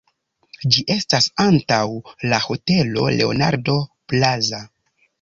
[0.75, 1.83] Ĝi estas antaŭ
[2.33, 3.81] la Hotelo Leonardo
[4.13, 4.69] Plaza.